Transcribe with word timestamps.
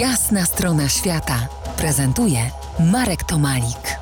Jasna 0.00 0.44
strona 0.44 0.88
świata 0.88 1.48
prezentuje 1.78 2.38
Marek 2.92 3.24
Tomalik. 3.24 3.98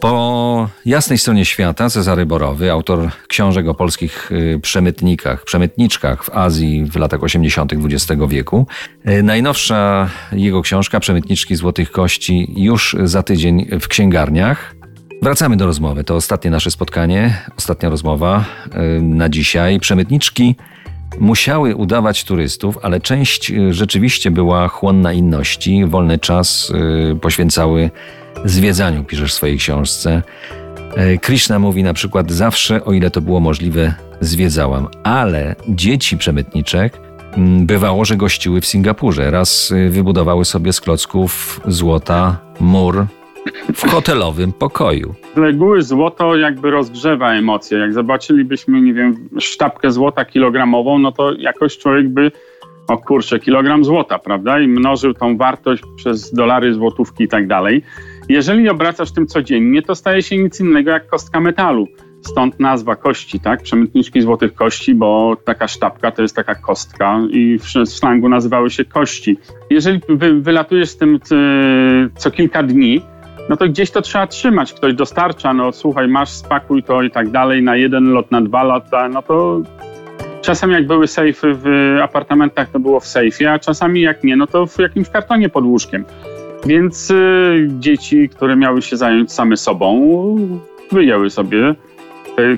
Po 0.00 0.68
jasnej 0.84 1.18
stronie 1.18 1.44
świata 1.44 1.90
Cezary 1.90 2.26
Borowy, 2.26 2.70
autor 2.70 3.10
książek 3.28 3.68
o 3.68 3.74
polskich 3.74 4.32
y, 4.32 4.60
przemytnikach, 4.62 5.44
przemytniczkach 5.44 6.24
w 6.24 6.30
Azji 6.30 6.84
w 6.84 6.96
latach 6.96 7.22
80. 7.22 7.72
XX 7.72 8.20
wieku. 8.28 8.66
Y, 9.08 9.22
najnowsza 9.22 10.10
jego 10.32 10.62
książka 10.62 11.00
Przemytniczki 11.00 11.56
Złotych 11.56 11.90
Kości 11.90 12.52
już 12.56 12.96
za 13.04 13.22
tydzień 13.22 13.66
w 13.80 13.88
księgarniach. 13.88 14.74
Wracamy 15.22 15.56
do 15.56 15.66
rozmowy. 15.66 16.04
To 16.04 16.16
ostatnie 16.16 16.50
nasze 16.50 16.70
spotkanie, 16.70 17.42
ostatnia 17.56 17.88
rozmowa 17.88 18.44
y, 18.98 19.02
na 19.02 19.28
dzisiaj. 19.28 19.80
Przemytniczki 19.80 20.56
musiały 21.18 21.76
udawać 21.76 22.24
turystów, 22.24 22.78
ale 22.82 23.00
część 23.00 23.52
rzeczywiście 23.70 24.30
była 24.30 24.68
chłonna 24.68 25.12
inności. 25.12 25.86
Wolny 25.86 26.18
czas 26.18 26.72
poświęcały 27.20 27.90
zwiedzaniu, 28.44 29.04
piszesz 29.04 29.32
w 29.32 29.34
swojej 29.34 29.58
książce. 29.58 30.22
E, 30.96 31.18
Krishna 31.18 31.58
mówi 31.58 31.82
na 31.82 31.94
przykład 31.94 32.30
zawsze, 32.30 32.84
o 32.84 32.92
ile 32.92 33.10
to 33.10 33.20
było 33.20 33.40
możliwe, 33.40 33.94
zwiedzałam, 34.20 34.88
ale 35.02 35.56
dzieci 35.68 36.18
przemytniczek 36.18 36.98
mm, 37.36 37.66
bywało, 37.66 38.04
że 38.04 38.16
gościły 38.16 38.60
w 38.60 38.66
Singapurze. 38.66 39.30
Raz 39.30 39.70
y, 39.70 39.90
wybudowały 39.90 40.44
sobie 40.44 40.72
z 40.72 40.80
klocków 40.80 41.60
złota 41.66 42.36
mur 42.60 43.06
w 43.74 43.90
hotelowym 43.90 44.52
pokoju. 44.52 45.14
Reguły 45.36 45.82
złoto 45.82 46.36
jakby 46.36 46.70
rozgrzewa 46.70 47.32
emocje. 47.32 47.78
Jak 47.78 47.92
zobaczylibyśmy, 47.92 48.80
nie 48.80 48.94
wiem, 48.94 49.28
sztabkę 49.38 49.90
złota 49.90 50.24
kilogramową, 50.24 50.98
no 50.98 51.12
to 51.12 51.32
jakoś 51.38 51.78
człowiek 51.78 52.08
by 52.08 52.32
o 52.88 52.98
kurczę, 52.98 53.40
kilogram 53.40 53.84
złota, 53.84 54.18
prawda? 54.18 54.60
I 54.60 54.68
mnożył 54.68 55.14
tą 55.14 55.36
wartość 55.36 55.82
przez 55.96 56.34
dolary, 56.34 56.74
złotówki 56.74 57.24
i 57.24 57.28
tak 57.28 57.46
dalej. 57.46 57.82
Jeżeli 58.28 58.68
obracasz 58.68 59.12
tym 59.12 59.26
codziennie, 59.26 59.82
to 59.82 59.94
staje 59.94 60.22
się 60.22 60.38
nic 60.38 60.60
innego 60.60 60.90
jak 60.90 61.06
kostka 61.06 61.40
metalu. 61.40 61.88
Stąd 62.20 62.60
nazwa 62.60 62.96
kości, 62.96 63.40
tak? 63.40 63.62
Przemytniczki 63.62 64.20
złotych 64.20 64.54
kości, 64.54 64.94
bo 64.94 65.36
taka 65.44 65.68
sztabka 65.68 66.10
to 66.10 66.22
jest 66.22 66.36
taka 66.36 66.54
kostka 66.54 67.20
i 67.30 67.58
w 67.58 67.88
slangu 67.88 68.28
nazywały 68.28 68.70
się 68.70 68.84
kości. 68.84 69.38
Jeżeli 69.70 70.00
wy, 70.08 70.40
wylatujesz 70.40 70.88
z 70.88 70.96
tym 70.96 71.20
co 72.16 72.30
kilka 72.30 72.62
dni, 72.62 73.02
no 73.48 73.56
to 73.56 73.68
gdzieś 73.68 73.90
to 73.90 74.02
trzeba 74.02 74.26
trzymać. 74.26 74.72
Ktoś 74.72 74.94
dostarcza, 74.94 75.54
no 75.54 75.72
słuchaj, 75.72 76.08
masz, 76.08 76.28
spakuj 76.28 76.82
to 76.82 77.02
i 77.02 77.10
tak 77.10 77.30
dalej 77.30 77.62
na 77.62 77.76
jeden 77.76 78.12
lot, 78.12 78.30
na 78.30 78.40
dwa 78.40 78.62
lata, 78.62 79.08
no 79.08 79.22
to 79.22 79.60
czasem 80.42 80.70
jak 80.70 80.86
były 80.86 81.08
sejfy 81.08 81.54
w 81.54 81.96
apartamentach, 82.02 82.70
to 82.70 82.80
było 82.80 83.00
w 83.00 83.06
sejfie, 83.06 83.52
a 83.52 83.58
czasami 83.58 84.00
jak 84.00 84.24
nie, 84.24 84.36
no 84.36 84.46
to 84.46 84.66
w 84.66 84.78
jakimś 84.78 85.08
kartonie 85.08 85.48
pod 85.48 85.64
łóżkiem. 85.64 86.04
Więc 86.66 87.10
y, 87.10 87.68
dzieci, 87.78 88.28
które 88.28 88.56
miały 88.56 88.82
się 88.82 88.96
zająć 88.96 89.32
same 89.32 89.56
sobą, 89.56 90.16
wyjęły 90.92 91.30
sobie 91.30 91.74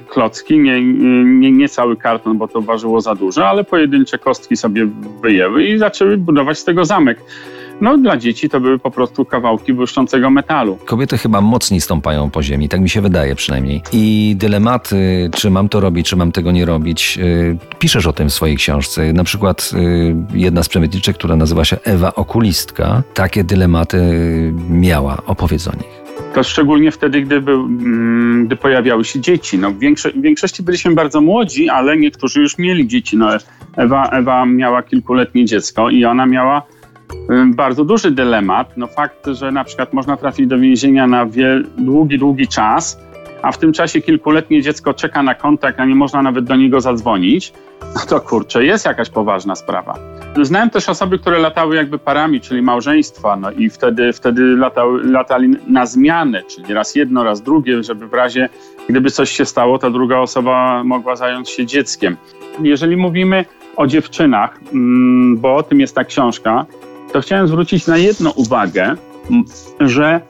klocki, 0.08 0.58
nie, 0.58 0.84
nie, 1.24 1.52
nie 1.52 1.68
cały 1.68 1.96
karton, 1.96 2.38
bo 2.38 2.48
to 2.48 2.60
ważyło 2.60 3.00
za 3.00 3.14
dużo, 3.14 3.48
ale 3.48 3.64
pojedyncze 3.64 4.18
kostki 4.18 4.56
sobie 4.56 4.88
wyjęły 5.22 5.64
i 5.64 5.78
zaczęły 5.78 6.16
budować 6.16 6.58
z 6.58 6.64
tego 6.64 6.84
zamek. 6.84 7.18
No, 7.80 7.98
dla 7.98 8.16
dzieci 8.16 8.48
to 8.48 8.60
były 8.60 8.78
po 8.78 8.90
prostu 8.90 9.24
kawałki 9.24 9.72
błyszczącego 9.72 10.30
metalu. 10.30 10.78
Kobiety 10.84 11.18
chyba 11.18 11.40
mocniej 11.40 11.80
stąpają 11.80 12.30
po 12.30 12.42
ziemi, 12.42 12.68
tak 12.68 12.80
mi 12.80 12.88
się 12.88 13.00
wydaje 13.00 13.34
przynajmniej. 13.34 13.82
I 13.92 14.34
dylematy, 14.38 15.30
czy 15.36 15.50
mam 15.50 15.68
to 15.68 15.80
robić, 15.80 16.08
czy 16.08 16.16
mam 16.16 16.32
tego 16.32 16.52
nie 16.52 16.64
robić, 16.64 17.16
yy, 17.16 17.56
piszesz 17.78 18.06
o 18.06 18.12
tym 18.12 18.28
w 18.28 18.32
swojej 18.32 18.56
książce. 18.56 19.12
Na 19.12 19.24
przykład 19.24 19.70
yy, 20.32 20.38
jedna 20.40 20.62
z 20.62 20.68
przemytniczek, 20.68 21.16
która 21.16 21.36
nazywa 21.36 21.64
się 21.64 21.76
Ewa 21.84 22.14
Okulistka, 22.14 23.02
takie 23.14 23.44
dylematy 23.44 23.98
miała. 24.70 25.22
Opowiedz 25.26 25.68
o 25.68 25.72
nich. 25.76 26.04
To 26.34 26.42
szczególnie 26.42 26.90
wtedy, 26.90 27.20
gdy, 27.22 27.36
mm, 27.36 28.46
gdy 28.46 28.56
pojawiały 28.56 29.04
się 29.04 29.20
dzieci. 29.20 29.58
No, 29.58 29.70
w, 29.70 29.78
większo- 29.78 30.18
w 30.18 30.22
większości 30.22 30.62
byliśmy 30.62 30.94
bardzo 30.94 31.20
młodzi, 31.20 31.68
ale 31.68 31.96
niektórzy 31.96 32.40
już 32.40 32.58
mieli 32.58 32.86
dzieci. 32.88 33.16
No, 33.16 33.28
Ewa, 33.76 34.08
Ewa 34.08 34.46
miała 34.46 34.82
kilkuletnie 34.82 35.44
dziecko 35.44 35.90
i 35.90 36.04
ona 36.04 36.26
miała 36.26 36.62
bardzo 37.54 37.84
duży 37.84 38.10
dylemat. 38.10 38.76
No 38.76 38.86
fakt, 38.86 39.26
że 39.26 39.52
na 39.52 39.64
przykład 39.64 39.92
można 39.92 40.16
trafić 40.16 40.46
do 40.46 40.58
więzienia 40.58 41.06
na 41.06 41.26
długi, 41.78 42.18
długi 42.18 42.48
czas, 42.48 42.98
a 43.42 43.52
w 43.52 43.58
tym 43.58 43.72
czasie 43.72 44.00
kilkuletnie 44.00 44.62
dziecko 44.62 44.94
czeka 44.94 45.22
na 45.22 45.34
kontakt, 45.34 45.80
a 45.80 45.84
nie 45.84 45.94
można 45.94 46.22
nawet 46.22 46.44
do 46.44 46.56
niego 46.56 46.80
zadzwonić, 46.80 47.52
no 47.94 48.00
to 48.08 48.20
kurczę, 48.20 48.64
jest 48.64 48.86
jakaś 48.86 49.10
poważna 49.10 49.54
sprawa. 49.54 49.98
Znałem 50.42 50.70
też 50.70 50.88
osoby, 50.88 51.18
które 51.18 51.38
latały 51.38 51.76
jakby 51.76 51.98
parami, 51.98 52.40
czyli 52.40 52.62
małżeństwa, 52.62 53.36
no 53.36 53.50
i 53.50 53.70
wtedy, 53.70 54.12
wtedy 54.12 54.42
latały, 54.42 55.04
latali 55.04 55.56
na 55.66 55.86
zmianę, 55.86 56.42
czyli 56.42 56.74
raz 56.74 56.94
jedno, 56.94 57.24
raz 57.24 57.42
drugie, 57.42 57.82
żeby 57.82 58.08
w 58.08 58.14
razie, 58.14 58.48
gdyby 58.88 59.10
coś 59.10 59.30
się 59.30 59.44
stało, 59.44 59.78
ta 59.78 59.90
druga 59.90 60.18
osoba 60.18 60.84
mogła 60.84 61.16
zająć 61.16 61.50
się 61.50 61.66
dzieckiem. 61.66 62.16
Jeżeli 62.62 62.96
mówimy 62.96 63.44
o 63.76 63.86
dziewczynach, 63.86 64.60
mm, 64.72 65.36
bo 65.36 65.56
o 65.56 65.62
tym 65.62 65.80
jest 65.80 65.94
ta 65.94 66.04
książka, 66.04 66.66
to 67.14 67.20
chciałem 67.20 67.48
zwrócić 67.48 67.86
na 67.86 67.96
jedną 67.96 68.30
uwagę, 68.30 68.96
że 69.80 70.20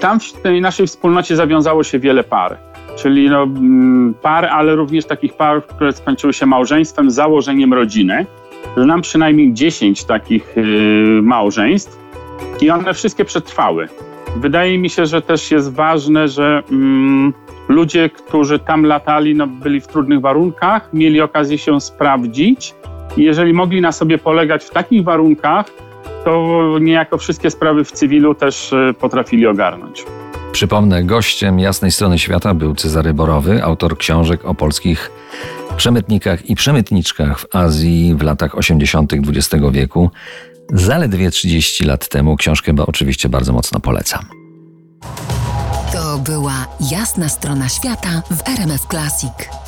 tam 0.00 0.20
w 0.20 0.32
tej 0.32 0.60
naszej 0.60 0.86
wspólnocie 0.86 1.36
zawiązało 1.36 1.84
się 1.84 1.98
wiele 1.98 2.24
par. 2.24 2.58
Czyli 2.96 3.30
no, 3.30 3.46
par, 4.22 4.44
ale 4.44 4.76
również 4.76 5.04
takich 5.04 5.34
par, 5.34 5.66
które 5.66 5.92
skończyły 5.92 6.32
się 6.32 6.46
małżeństwem, 6.46 7.10
założeniem 7.10 7.74
rodziny. 7.74 8.26
Znam 8.76 9.02
przynajmniej 9.02 9.54
10 9.54 10.04
takich 10.04 10.56
yy, 10.56 11.22
małżeństw 11.22 11.98
i 12.60 12.70
one 12.70 12.94
wszystkie 12.94 13.24
przetrwały. 13.24 13.88
Wydaje 14.36 14.78
mi 14.78 14.90
się, 14.90 15.06
że 15.06 15.22
też 15.22 15.50
jest 15.50 15.72
ważne, 15.72 16.28
że 16.28 16.62
mm, 16.70 17.32
ludzie, 17.68 18.08
którzy 18.08 18.58
tam 18.58 18.86
latali, 18.86 19.34
no, 19.34 19.46
byli 19.46 19.80
w 19.80 19.86
trudnych 19.86 20.20
warunkach, 20.20 20.88
mieli 20.92 21.20
okazję 21.20 21.58
się 21.58 21.80
sprawdzić 21.80 22.74
i 23.16 23.22
jeżeli 23.22 23.52
mogli 23.52 23.80
na 23.80 23.92
sobie 23.92 24.18
polegać 24.18 24.64
w 24.64 24.70
takich 24.70 25.04
warunkach, 25.04 25.66
to 26.24 26.60
niejako 26.80 27.18
wszystkie 27.18 27.50
sprawy 27.50 27.84
w 27.84 27.92
cywilu 27.92 28.34
też 28.34 28.72
e, 28.72 28.94
potrafili 28.94 29.46
ogarnąć. 29.46 30.04
Przypomnę, 30.52 31.04
gościem 31.04 31.58
Jasnej 31.58 31.90
Strony 31.90 32.18
Świata 32.18 32.54
był 32.54 32.74
Cezary 32.74 33.14
Borowy, 33.14 33.62
autor 33.64 33.98
książek 33.98 34.44
o 34.44 34.54
polskich 34.54 35.10
przemytnikach 35.76 36.50
i 36.50 36.54
przemytniczkach 36.54 37.40
w 37.40 37.56
Azji 37.56 38.14
w 38.14 38.22
latach 38.22 38.58
80. 38.58 39.12
XX 39.12 39.64
wieku. 39.70 40.10
Zaledwie 40.72 41.30
30 41.30 41.84
lat 41.84 42.08
temu 42.08 42.36
książkę 42.36 42.72
bo 42.72 42.86
oczywiście 42.86 43.28
bardzo 43.28 43.52
mocno 43.52 43.80
polecam. 43.80 44.24
To 45.92 46.18
była 46.18 46.66
Jasna 46.90 47.28
Strona 47.28 47.68
Świata 47.68 48.22
w 48.30 48.48
RMF 48.48 48.80
Classic. 48.80 49.59